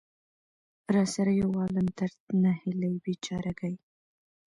را 0.93 1.03
سره 1.13 1.31
يو 1.41 1.49
عالم 1.61 1.87
درد، 1.97 2.19
ناهيلۍ 2.43 2.93
،بېچاره 3.03 3.51
ګۍ. 3.59 3.75